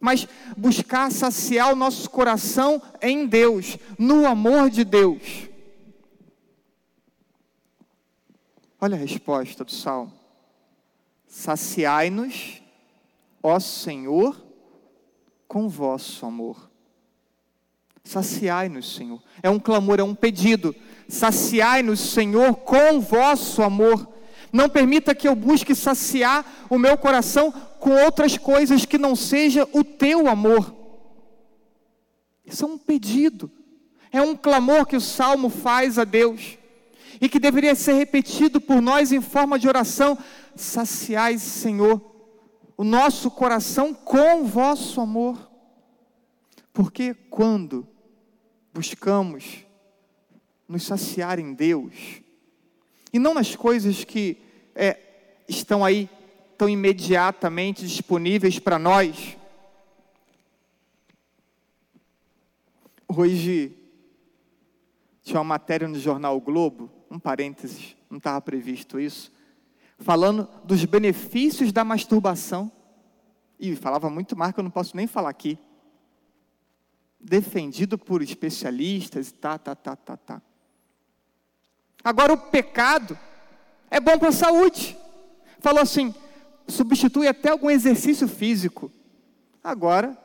Mas 0.00 0.26
buscar 0.56 1.10
saciar 1.12 1.72
o 1.72 1.76
nosso 1.76 2.08
coração 2.10 2.80
em 3.00 3.26
Deus, 3.26 3.78
no 3.98 4.26
amor 4.26 4.70
de 4.70 4.84
Deus. 4.84 5.48
Olha 8.84 8.96
a 8.96 9.00
resposta 9.00 9.64
do 9.64 9.72
salmo. 9.72 10.12
Saciai-nos, 11.26 12.60
ó 13.42 13.58
Senhor, 13.58 14.36
com 15.48 15.70
vosso 15.70 16.26
amor. 16.26 16.70
Saciai-nos, 18.04 18.94
Senhor. 18.94 19.22
É 19.42 19.48
um 19.48 19.58
clamor, 19.58 20.00
é 20.00 20.02
um 20.02 20.14
pedido. 20.14 20.76
Saciai-nos, 21.08 21.98
Senhor, 21.98 22.56
com 22.56 23.00
vosso 23.00 23.62
amor. 23.62 24.06
Não 24.52 24.68
permita 24.68 25.14
que 25.14 25.26
eu 25.26 25.34
busque 25.34 25.74
saciar 25.74 26.44
o 26.68 26.78
meu 26.78 26.98
coração 26.98 27.50
com 27.80 27.90
outras 28.04 28.36
coisas 28.36 28.84
que 28.84 28.98
não 28.98 29.16
seja 29.16 29.66
o 29.72 29.82
teu 29.82 30.28
amor. 30.28 30.74
Isso 32.44 32.66
é 32.66 32.68
um 32.68 32.76
pedido. 32.76 33.50
É 34.12 34.20
um 34.20 34.36
clamor 34.36 34.84
que 34.84 34.94
o 34.94 35.00
salmo 35.00 35.48
faz 35.48 35.98
a 35.98 36.04
Deus 36.04 36.58
e 37.20 37.28
que 37.28 37.38
deveria 37.38 37.74
ser 37.74 37.94
repetido 37.94 38.60
por 38.60 38.80
nós 38.80 39.12
em 39.12 39.20
forma 39.20 39.58
de 39.58 39.68
oração: 39.68 40.18
saciais 40.54 41.42
Senhor, 41.42 42.00
o 42.76 42.84
nosso 42.84 43.30
coração 43.30 43.94
com 43.94 44.42
o 44.42 44.46
vosso 44.46 45.00
amor. 45.00 45.50
Porque 46.72 47.14
quando 47.14 47.86
buscamos 48.72 49.64
nos 50.68 50.82
saciar 50.82 51.38
em 51.38 51.54
Deus, 51.54 52.20
e 53.12 53.18
não 53.18 53.32
nas 53.32 53.54
coisas 53.54 54.02
que 54.02 54.38
é, 54.74 54.98
estão 55.48 55.84
aí 55.84 56.08
tão 56.58 56.68
imediatamente 56.68 57.86
disponíveis 57.86 58.58
para 58.58 58.78
nós, 58.78 59.36
hoje 63.06 63.76
tinha 65.22 65.38
uma 65.38 65.44
matéria 65.44 65.86
no 65.86 65.98
jornal 65.98 66.36
o 66.36 66.40
Globo 66.40 66.90
um 67.14 67.18
parênteses, 67.20 67.96
não 68.10 68.18
estava 68.18 68.40
previsto 68.40 68.98
isso, 68.98 69.32
falando 69.98 70.48
dos 70.64 70.84
benefícios 70.84 71.72
da 71.72 71.84
masturbação. 71.84 72.70
E 73.58 73.76
falava 73.76 74.10
muito 74.10 74.36
mais 74.36 74.52
que 74.52 74.58
eu 74.58 74.64
não 74.64 74.70
posso 74.70 74.96
nem 74.96 75.06
falar 75.06 75.30
aqui. 75.30 75.56
Defendido 77.20 77.96
por 77.96 78.20
especialistas 78.20 79.28
e 79.28 79.34
tá, 79.34 79.56
tá, 79.56 79.76
tá, 79.76 79.94
tá, 79.94 80.16
tá. 80.16 80.42
Agora 82.02 82.32
o 82.32 82.36
pecado 82.36 83.16
é 83.88 84.00
bom 84.00 84.18
para 84.18 84.30
a 84.30 84.32
saúde. 84.32 84.98
Falou 85.60 85.80
assim, 85.80 86.12
substitui 86.66 87.28
até 87.28 87.50
algum 87.50 87.70
exercício 87.70 88.26
físico. 88.26 88.90
Agora, 89.62 90.18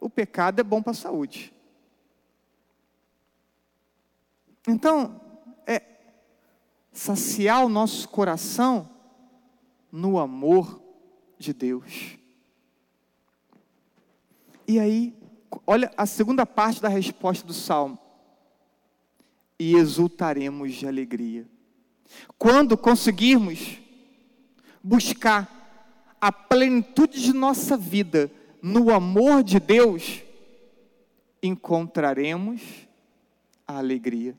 o 0.00 0.10
pecado 0.10 0.58
é 0.60 0.64
bom 0.64 0.82
para 0.82 0.90
a 0.90 0.96
saúde. 0.96 1.54
Então, 4.66 5.27
saciar 6.98 7.64
o 7.64 7.68
nosso 7.68 8.08
coração 8.08 8.90
no 9.90 10.18
amor 10.18 10.82
de 11.38 11.52
Deus. 11.52 12.18
E 14.66 14.80
aí, 14.80 15.16
olha 15.64 15.92
a 15.96 16.04
segunda 16.04 16.44
parte 16.44 16.82
da 16.82 16.88
resposta 16.88 17.46
do 17.46 17.54
salmo. 17.54 17.96
E 19.60 19.74
exultaremos 19.76 20.74
de 20.74 20.88
alegria. 20.88 21.46
Quando 22.36 22.76
conseguirmos 22.76 23.78
buscar 24.82 26.16
a 26.20 26.32
plenitude 26.32 27.22
de 27.22 27.32
nossa 27.32 27.76
vida 27.76 28.30
no 28.60 28.92
amor 28.92 29.44
de 29.44 29.60
Deus, 29.60 30.22
encontraremos 31.42 32.60
a 33.66 33.78
alegria. 33.78 34.36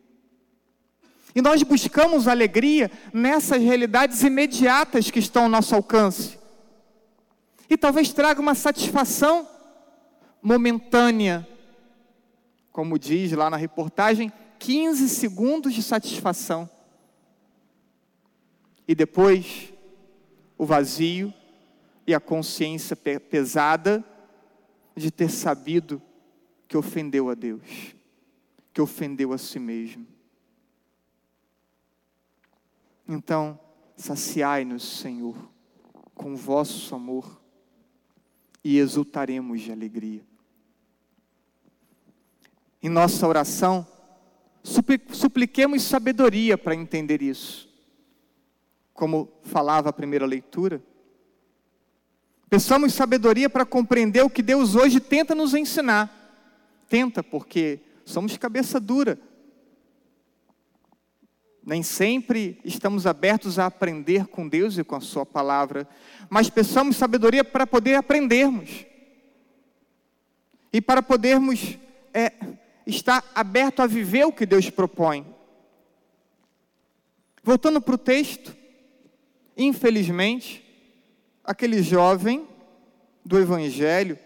E 1.35 1.41
nós 1.41 1.61
buscamos 1.63 2.27
alegria 2.27 2.89
nessas 3.13 3.61
realidades 3.61 4.23
imediatas 4.23 5.11
que 5.11 5.19
estão 5.19 5.43
ao 5.43 5.49
nosso 5.49 5.75
alcance. 5.75 6.39
E 7.69 7.77
talvez 7.77 8.11
traga 8.11 8.41
uma 8.41 8.55
satisfação 8.55 9.47
momentânea. 10.41 11.47
Como 12.71 12.97
diz 12.97 13.31
lá 13.33 13.49
na 13.49 13.57
reportagem, 13.57 14.31
15 14.57 15.07
segundos 15.09 15.73
de 15.73 15.83
satisfação. 15.83 16.69
E 18.87 18.95
depois, 18.95 19.71
o 20.57 20.65
vazio 20.65 21.33
e 22.07 22.13
a 22.13 22.19
consciência 22.19 22.95
pesada 22.95 24.03
de 24.95 25.11
ter 25.11 25.29
sabido 25.29 26.01
que 26.67 26.75
ofendeu 26.75 27.29
a 27.29 27.35
Deus, 27.35 27.95
que 28.73 28.81
ofendeu 28.81 29.31
a 29.31 29.37
si 29.37 29.59
mesmo. 29.59 30.07
Então, 33.09 33.59
saciai-nos, 33.97 34.99
Senhor, 34.99 35.35
com 36.13 36.35
vosso 36.35 36.93
amor 36.93 37.41
e 38.63 38.77
exultaremos 38.77 39.61
de 39.61 39.71
alegria. 39.71 40.23
Em 42.81 42.87
nossa 42.87 43.27
oração, 43.27 43.85
supliquemos 45.11 45.81
sabedoria 45.81 46.57
para 46.57 46.75
entender 46.75 47.21
isso. 47.21 47.67
Como 48.93 49.27
falava 49.43 49.89
a 49.89 49.93
primeira 49.93 50.25
leitura, 50.25 50.81
Peçamos 52.49 52.95
sabedoria 52.95 53.47
para 53.47 53.63
compreender 53.63 54.23
o 54.23 54.29
que 54.29 54.41
Deus 54.41 54.73
hoje 54.73 54.99
tenta 54.99 55.35
nos 55.35 55.53
ensinar. 55.53 56.11
Tenta, 56.89 57.21
porque 57.21 57.79
somos 58.03 58.35
cabeça 58.37 58.79
dura. 58.79 59.19
Nem 61.69 61.83
sempre 61.83 62.59
estamos 62.65 63.05
abertos 63.05 63.59
a 63.59 63.67
aprender 63.67 64.25
com 64.25 64.49
Deus 64.49 64.75
e 64.79 64.83
com 64.83 64.95
a 64.95 64.99
Sua 64.99 65.23
palavra, 65.23 65.87
mas 66.27 66.49
peçamos 66.49 66.97
sabedoria 66.97 67.43
para 67.43 67.67
poder 67.67 67.93
aprendermos 67.93 68.87
e 70.73 70.81
para 70.81 71.03
podermos 71.03 71.77
é, 72.11 72.33
estar 72.87 73.23
aberto 73.35 73.81
a 73.81 73.85
viver 73.85 74.25
o 74.25 74.31
que 74.31 74.47
Deus 74.47 74.71
propõe. 74.71 75.23
Voltando 77.43 77.79
para 77.79 77.93
o 77.93 77.99
texto, 77.99 78.57
infelizmente, 79.55 80.65
aquele 81.43 81.83
jovem 81.83 82.47
do 83.23 83.37
Evangelho, 83.37 84.17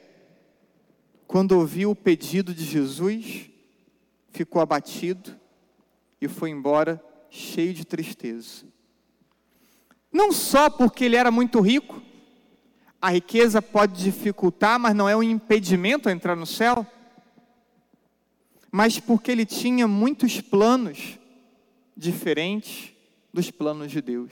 quando 1.27 1.59
ouviu 1.59 1.91
o 1.91 1.95
pedido 1.95 2.53
de 2.53 2.63
Jesus, 2.63 3.49
ficou 4.31 4.61
abatido 4.61 5.37
e 6.21 6.29
foi 6.29 6.49
embora 6.49 7.03
cheio 7.33 7.73
de 7.73 7.83
tristeza. 7.83 8.63
Não 10.11 10.31
só 10.31 10.69
porque 10.69 11.03
ele 11.03 11.15
era 11.15 11.31
muito 11.31 11.59
rico, 11.59 11.99
a 13.01 13.09
riqueza 13.09 13.59
pode 13.59 14.03
dificultar, 14.03 14.79
mas 14.79 14.95
não 14.95 15.09
é 15.09 15.15
um 15.15 15.23
impedimento 15.23 16.07
a 16.07 16.11
entrar 16.11 16.35
no 16.35 16.45
céu, 16.45 16.85
mas 18.71 18.99
porque 18.99 19.31
ele 19.31 19.47
tinha 19.47 19.87
muitos 19.87 20.39
planos 20.41 21.17
diferentes 21.97 22.93
dos 23.33 23.49
planos 23.49 23.91
de 23.91 23.99
Deus. 23.99 24.31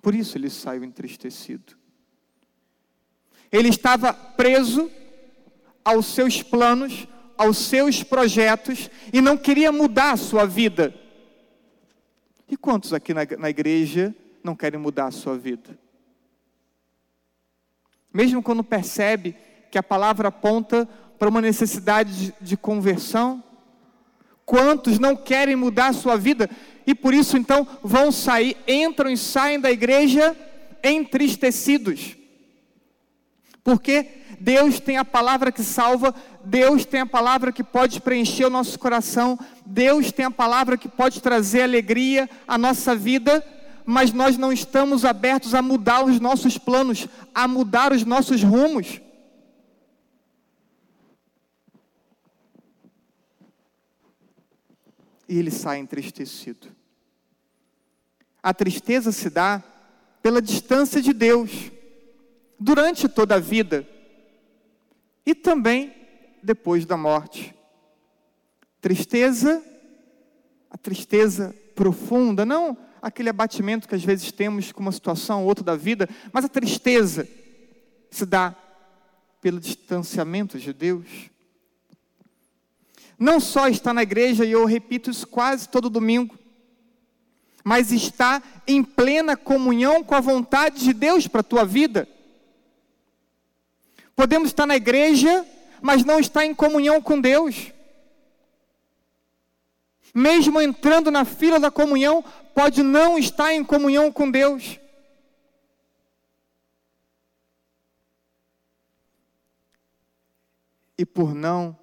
Por 0.00 0.14
isso 0.14 0.38
ele 0.38 0.48
saiu 0.48 0.82
entristecido. 0.82 1.76
Ele 3.52 3.68
estava 3.68 4.14
preso 4.14 4.90
aos 5.84 6.06
seus 6.06 6.42
planos, 6.42 7.06
aos 7.36 7.58
seus 7.58 8.02
projetos 8.02 8.90
e 9.12 9.20
não 9.20 9.36
queria 9.36 9.70
mudar 9.70 10.12
a 10.12 10.16
sua 10.16 10.46
vida. 10.46 11.05
E 12.48 12.56
quantos 12.56 12.92
aqui 12.92 13.12
na, 13.12 13.22
na 13.38 13.50
igreja 13.50 14.14
não 14.42 14.54
querem 14.54 14.78
mudar 14.78 15.06
a 15.06 15.10
sua 15.10 15.36
vida? 15.36 15.78
Mesmo 18.12 18.42
quando 18.42 18.62
percebe 18.62 19.36
que 19.70 19.78
a 19.78 19.82
palavra 19.82 20.28
aponta 20.28 20.88
para 21.18 21.28
uma 21.28 21.40
necessidade 21.40 22.14
de, 22.14 22.34
de 22.40 22.56
conversão, 22.56 23.42
quantos 24.44 24.98
não 24.98 25.16
querem 25.16 25.56
mudar 25.56 25.88
a 25.88 25.92
sua 25.92 26.16
vida 26.16 26.48
e 26.86 26.94
por 26.94 27.12
isso 27.12 27.36
então 27.36 27.66
vão 27.82 28.12
sair, 28.12 28.56
entram 28.66 29.10
e 29.10 29.16
saem 29.16 29.58
da 29.58 29.70
igreja 29.70 30.36
entristecidos? 30.82 32.16
Porque 33.66 34.06
Deus 34.38 34.78
tem 34.78 34.96
a 34.96 35.04
palavra 35.04 35.50
que 35.50 35.64
salva, 35.64 36.14
Deus 36.44 36.84
tem 36.84 37.00
a 37.00 37.06
palavra 37.06 37.50
que 37.50 37.64
pode 37.64 38.00
preencher 38.00 38.44
o 38.44 38.50
nosso 38.50 38.78
coração, 38.78 39.36
Deus 39.66 40.12
tem 40.12 40.24
a 40.24 40.30
palavra 40.30 40.78
que 40.78 40.88
pode 40.88 41.20
trazer 41.20 41.62
alegria 41.62 42.30
à 42.46 42.56
nossa 42.56 42.94
vida, 42.94 43.44
mas 43.84 44.12
nós 44.12 44.38
não 44.38 44.52
estamos 44.52 45.04
abertos 45.04 45.52
a 45.52 45.60
mudar 45.60 46.04
os 46.04 46.20
nossos 46.20 46.56
planos, 46.56 47.08
a 47.34 47.48
mudar 47.48 47.92
os 47.92 48.04
nossos 48.04 48.40
rumos. 48.40 49.00
E 55.28 55.36
ele 55.36 55.50
sai 55.50 55.78
entristecido. 55.78 56.68
A 58.40 58.54
tristeza 58.54 59.10
se 59.10 59.28
dá 59.28 59.60
pela 60.22 60.40
distância 60.40 61.02
de 61.02 61.12
Deus 61.12 61.74
durante 62.58 63.08
toda 63.08 63.36
a 63.36 63.40
vida 63.40 63.86
e 65.24 65.34
também 65.34 65.94
depois 66.42 66.86
da 66.86 66.96
morte. 66.96 67.54
Tristeza, 68.80 69.62
a 70.70 70.78
tristeza 70.78 71.54
profunda, 71.74 72.46
não 72.46 72.76
aquele 73.02 73.28
abatimento 73.28 73.88
que 73.88 73.94
às 73.94 74.04
vezes 74.04 74.32
temos 74.32 74.72
com 74.72 74.80
uma 74.80 74.92
situação 74.92 75.42
ou 75.42 75.48
outra 75.48 75.64
da 75.64 75.76
vida, 75.76 76.08
mas 76.32 76.44
a 76.44 76.48
tristeza 76.48 77.28
se 78.10 78.24
dá 78.24 78.54
pelo 79.40 79.60
distanciamento 79.60 80.58
de 80.58 80.72
Deus. 80.72 81.06
Não 83.18 83.40
só 83.40 83.68
está 83.68 83.94
na 83.94 84.02
igreja, 84.02 84.44
e 84.44 84.52
eu 84.52 84.64
repito 84.64 85.10
isso 85.10 85.26
quase 85.26 85.68
todo 85.68 85.90
domingo, 85.90 86.36
mas 87.64 87.90
está 87.90 88.42
em 88.66 88.82
plena 88.82 89.36
comunhão 89.36 90.04
com 90.04 90.14
a 90.14 90.20
vontade 90.20 90.84
de 90.84 90.92
Deus 90.92 91.26
para 91.26 91.40
a 91.40 91.44
tua 91.44 91.64
vida. 91.64 92.08
Podemos 94.16 94.48
estar 94.48 94.64
na 94.64 94.74
igreja, 94.74 95.46
mas 95.82 96.02
não 96.02 96.18
estar 96.18 96.46
em 96.46 96.54
comunhão 96.54 97.02
com 97.02 97.20
Deus. 97.20 97.70
Mesmo 100.14 100.58
entrando 100.58 101.10
na 101.10 101.26
fila 101.26 101.60
da 101.60 101.70
comunhão, 101.70 102.24
pode 102.54 102.82
não 102.82 103.18
estar 103.18 103.52
em 103.52 103.62
comunhão 103.62 104.10
com 104.10 104.30
Deus. 104.30 104.80
E 110.96 111.04
por 111.04 111.34
não 111.34 111.78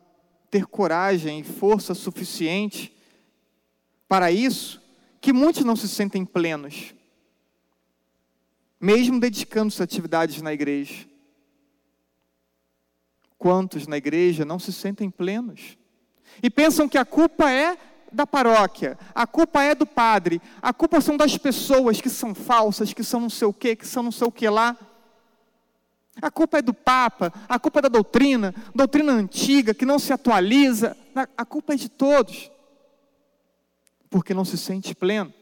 ter 0.49 0.65
coragem 0.65 1.41
e 1.41 1.43
força 1.43 1.93
suficiente 1.93 2.91
para 4.07 4.31
isso, 4.31 4.81
que 5.21 5.31
muitos 5.31 5.63
não 5.63 5.75
se 5.75 5.87
sentem 5.87 6.25
plenos, 6.25 6.95
mesmo 8.81 9.19
dedicando-se 9.19 9.81
a 9.81 9.85
atividades 9.85 10.41
na 10.41 10.51
igreja. 10.51 11.12
Quantos 13.43 13.87
na 13.87 13.97
igreja 13.97 14.45
não 14.45 14.57
se 14.57 14.71
sentem 14.71 15.09
plenos? 15.09 15.77
E 16.41 16.49
pensam 16.49 16.87
que 16.87 16.97
a 16.97 17.03
culpa 17.03 17.51
é 17.51 17.77
da 18.09 18.25
paróquia, 18.25 18.97
a 19.13 19.27
culpa 19.27 19.61
é 19.61 19.75
do 19.75 19.85
padre, 19.85 20.41
a 20.61 20.71
culpa 20.71 21.01
são 21.01 21.17
das 21.17 21.37
pessoas 21.37 21.99
que 21.99 22.09
são 22.09 22.33
falsas, 22.33 22.93
que 22.93 23.03
são 23.03 23.19
não 23.19 23.29
sei 23.29 23.45
o 23.45 23.51
quê, 23.51 23.75
que 23.75 23.85
são 23.85 24.01
não 24.01 24.13
sei 24.13 24.25
o 24.25 24.31
que 24.31 24.47
lá. 24.47 24.77
A 26.21 26.31
culpa 26.31 26.59
é 26.59 26.61
do 26.61 26.73
Papa, 26.73 27.33
a 27.49 27.59
culpa 27.59 27.79
é 27.79 27.81
da 27.81 27.89
doutrina, 27.89 28.55
doutrina 28.73 29.11
antiga 29.11 29.73
que 29.73 29.85
não 29.85 29.99
se 29.99 30.13
atualiza, 30.13 30.95
a 31.35 31.43
culpa 31.43 31.73
é 31.73 31.75
de 31.75 31.89
todos, 31.89 32.49
porque 34.09 34.33
não 34.33 34.45
se 34.45 34.57
sente 34.57 34.95
pleno. 34.95 35.33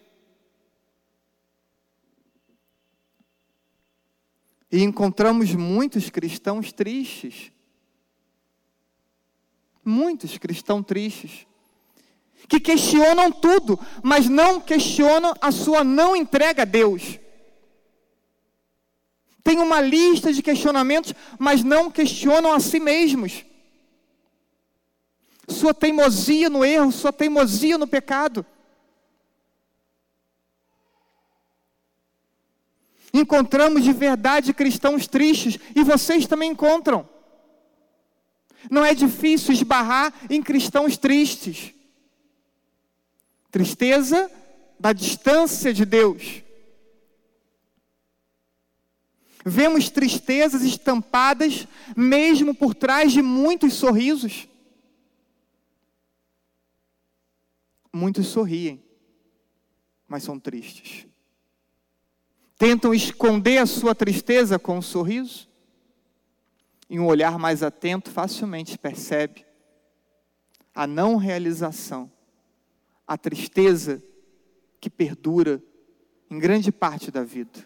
E 4.71 4.81
encontramos 4.81 5.53
muitos 5.53 6.09
cristãos 6.09 6.73
tristes. 6.73 7.51
Muitos 9.83 10.37
cristãos 10.37 10.85
tristes. 10.85 11.47
Que 12.47 12.59
questionam 12.59 13.31
tudo, 13.31 13.79
mas 14.03 14.27
não 14.27 14.59
questionam 14.59 15.33
a 15.39 15.51
sua 15.51 15.83
não 15.83 16.15
entrega 16.15 16.63
a 16.63 16.65
Deus. 16.65 17.19
Tem 19.43 19.57
uma 19.57 19.81
lista 19.81 20.31
de 20.31 20.41
questionamentos, 20.41 21.13
mas 21.39 21.63
não 21.63 21.89
questionam 21.89 22.53
a 22.53 22.59
si 22.59 22.79
mesmos. 22.79 23.43
Sua 25.47 25.73
teimosia 25.73 26.49
no 26.49 26.63
erro, 26.63 26.91
sua 26.91 27.11
teimosia 27.11 27.77
no 27.77 27.87
pecado. 27.87 28.45
Encontramos 33.13 33.83
de 33.83 33.91
verdade 33.91 34.53
cristãos 34.53 35.05
tristes 35.07 35.59
e 35.75 35.83
vocês 35.83 36.27
também 36.27 36.51
encontram. 36.51 37.07
Não 38.69 38.85
é 38.85 38.93
difícil 38.93 39.53
esbarrar 39.53 40.13
em 40.29 40.41
cristãos 40.41 40.97
tristes. 40.97 41.73
Tristeza 43.49 44.31
da 44.79 44.93
distância 44.93 45.73
de 45.73 45.85
Deus. 45.85 46.43
Vemos 49.43 49.89
tristezas 49.89 50.61
estampadas 50.63 51.67
mesmo 51.95 52.53
por 52.53 52.75
trás 52.75 53.11
de 53.11 53.21
muitos 53.21 53.73
sorrisos. 53.73 54.47
Muitos 57.91 58.27
sorriem, 58.27 58.81
mas 60.07 60.23
são 60.23 60.39
tristes 60.39 61.07
tentam 62.61 62.93
esconder 62.93 63.57
a 63.57 63.65
sua 63.65 63.95
tristeza 63.95 64.59
com 64.59 64.77
um 64.77 64.83
sorriso. 64.83 65.49
E 66.91 66.99
um 66.99 67.05
olhar 67.05 67.39
mais 67.39 67.63
atento 67.63 68.11
facilmente 68.11 68.77
percebe 68.77 69.45
a 70.75 70.85
não 70.85 71.15
realização, 71.15 72.11
a 73.07 73.17
tristeza 73.17 74.03
que 74.77 74.89
perdura 74.89 75.63
em 76.29 76.37
grande 76.37 76.69
parte 76.69 77.09
da 77.09 77.23
vida. 77.23 77.65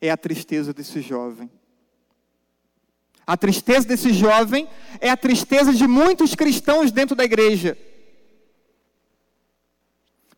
É 0.00 0.10
a 0.10 0.16
tristeza 0.16 0.72
desse 0.72 1.02
jovem. 1.02 1.50
A 3.26 3.36
tristeza 3.36 3.86
desse 3.86 4.14
jovem 4.14 4.66
é 4.98 5.10
a 5.10 5.16
tristeza 5.16 5.74
de 5.74 5.86
muitos 5.86 6.34
cristãos 6.34 6.90
dentro 6.90 7.14
da 7.14 7.24
igreja 7.24 7.76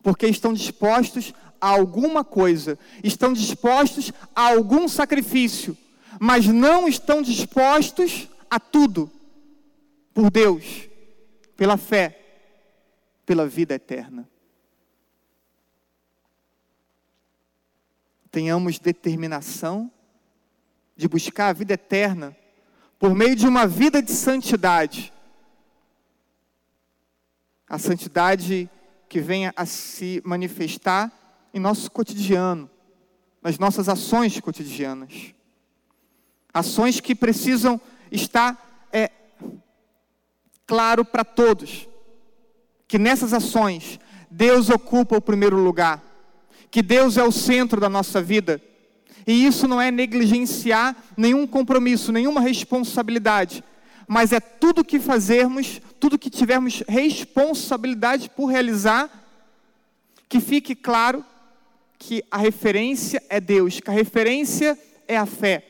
porque 0.01 0.27
estão 0.27 0.53
dispostos 0.53 1.33
a 1.61 1.69
alguma 1.69 2.23
coisa, 2.23 2.77
estão 3.03 3.31
dispostos 3.31 4.11
a 4.35 4.49
algum 4.49 4.87
sacrifício, 4.87 5.77
mas 6.19 6.47
não 6.47 6.87
estão 6.87 7.21
dispostos 7.21 8.27
a 8.49 8.59
tudo 8.59 9.09
por 10.13 10.31
Deus, 10.31 10.89
pela 11.55 11.77
fé, 11.77 12.19
pela 13.25 13.47
vida 13.47 13.75
eterna. 13.75 14.27
Tenhamos 18.31 18.79
determinação 18.79 19.91
de 20.95 21.07
buscar 21.07 21.49
a 21.49 21.53
vida 21.53 21.73
eterna 21.73 22.35
por 22.97 23.13
meio 23.13 23.35
de 23.35 23.47
uma 23.47 23.67
vida 23.67 24.01
de 24.01 24.11
santidade. 24.11 25.13
A 27.67 27.77
santidade 27.77 28.69
que 29.09 29.19
venha 29.19 29.53
a 29.55 29.65
se 29.65 30.21
manifestar 30.23 31.11
em 31.53 31.59
nosso 31.59 31.89
cotidiano, 31.91 32.69
nas 33.41 33.57
nossas 33.57 33.89
ações 33.89 34.39
cotidianas. 34.39 35.33
Ações 36.53 36.99
que 36.99 37.15
precisam 37.15 37.79
estar 38.11 38.87
é, 38.91 39.09
claro 40.65 41.03
para 41.03 41.23
todos, 41.23 41.87
que 42.87 42.99
nessas 42.99 43.33
ações 43.33 43.99
Deus 44.29 44.69
ocupa 44.69 45.17
o 45.17 45.21
primeiro 45.21 45.57
lugar, 45.57 46.03
que 46.69 46.81
Deus 46.81 47.17
é 47.17 47.23
o 47.23 47.31
centro 47.31 47.79
da 47.79 47.89
nossa 47.89 48.21
vida. 48.21 48.61
E 49.25 49.45
isso 49.45 49.67
não 49.67 49.79
é 49.79 49.91
negligenciar 49.91 50.95
nenhum 51.15 51.45
compromisso, 51.45 52.11
nenhuma 52.11 52.41
responsabilidade, 52.41 53.63
mas 54.07 54.33
é 54.33 54.39
tudo 54.39 54.83
que 54.83 54.99
fazermos 54.99 55.81
tudo 56.01 56.17
que 56.17 56.31
tivermos 56.31 56.83
responsabilidade 56.87 58.27
por 58.27 58.47
realizar, 58.47 59.07
que 60.27 60.39
fique 60.39 60.73
claro 60.73 61.23
que 62.01 62.25
a 62.31 62.37
referência 62.37 63.23
é 63.29 63.39
Deus, 63.39 63.79
que 63.79 63.87
a 63.87 63.93
referência 63.93 64.75
é 65.07 65.15
a 65.15 65.27
fé, 65.27 65.63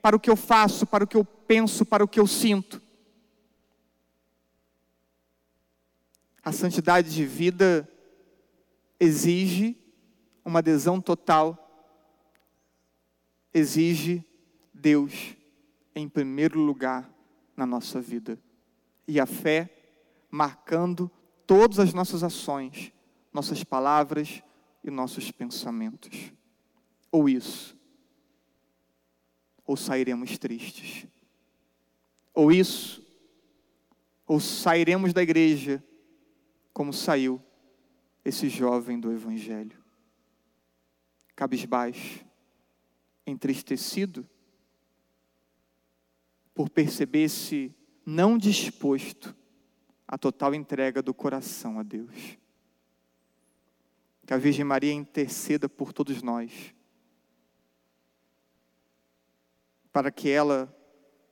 para 0.00 0.16
o 0.16 0.18
que 0.18 0.30
eu 0.30 0.34
faço, 0.34 0.86
para 0.86 1.04
o 1.04 1.06
que 1.06 1.14
eu 1.14 1.26
penso, 1.26 1.84
para 1.84 2.02
o 2.02 2.08
que 2.08 2.18
eu 2.18 2.26
sinto. 2.26 2.80
A 6.42 6.52
santidade 6.52 7.12
de 7.12 7.26
vida 7.26 7.86
exige 8.98 9.76
uma 10.42 10.60
adesão 10.60 11.02
total, 11.02 11.60
exige 13.52 14.24
Deus 14.72 15.36
em 15.94 16.08
primeiro 16.08 16.60
lugar 16.60 17.10
na 17.54 17.66
nossa 17.66 18.00
vida. 18.00 18.38
E 19.06 19.20
a 19.20 19.26
fé 19.26 19.68
marcando 20.30 21.10
todas 21.46 21.78
as 21.78 21.92
nossas 21.92 22.22
ações, 22.22 22.90
nossas 23.30 23.62
palavras 23.62 24.42
e 24.84 24.90
nossos 24.90 25.30
pensamentos. 25.30 26.32
Ou 27.10 27.28
isso, 27.28 27.76
ou 29.66 29.76
sairemos 29.76 30.36
tristes. 30.38 31.06
Ou 32.34 32.52
isso, 32.52 33.04
ou 34.26 34.38
sairemos 34.38 35.12
da 35.12 35.22
igreja 35.22 35.82
como 36.72 36.92
saiu 36.92 37.40
esse 38.24 38.48
jovem 38.48 38.98
do 38.98 39.12
Evangelho. 39.12 39.82
Cabisbaixo, 41.36 42.24
entristecido, 43.26 44.28
por 46.52 46.68
perceber-se 46.68 47.74
não 48.04 48.36
disposto 48.36 49.34
a 50.06 50.18
total 50.18 50.54
entrega 50.54 51.02
do 51.02 51.14
coração 51.14 51.78
a 51.78 51.82
Deus. 51.82 52.38
Que 54.26 54.32
a 54.32 54.38
Virgem 54.38 54.64
Maria 54.64 54.92
interceda 54.92 55.68
por 55.68 55.92
todos 55.92 56.22
nós, 56.22 56.74
para 59.92 60.10
que 60.10 60.28
ela, 60.28 60.74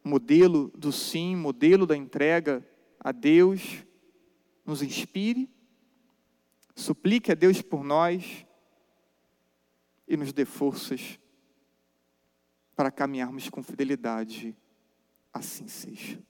modelo 0.04 0.68
do 0.76 0.92
sim, 0.92 1.34
modelo 1.34 1.86
da 1.86 1.96
entrega 1.96 2.66
a 3.00 3.10
Deus, 3.10 3.84
nos 4.64 4.82
inspire, 4.82 5.50
suplique 6.74 7.32
a 7.32 7.34
Deus 7.34 7.60
por 7.62 7.82
nós 7.82 8.46
e 10.06 10.16
nos 10.16 10.32
dê 10.32 10.44
forças 10.44 11.18
para 12.76 12.90
caminharmos 12.90 13.48
com 13.48 13.62
fidelidade. 13.62 14.56
Assim 15.32 15.66
seja. 15.66 16.22